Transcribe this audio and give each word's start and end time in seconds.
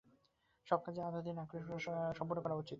সব 0.67 0.79
কাজই 0.85 1.01
আধাআধি 1.01 1.31
না 1.33 1.43
করে 1.49 1.61
সম্পূর্ণ 2.17 2.39
করা 2.43 2.55
উচিত। 2.55 2.69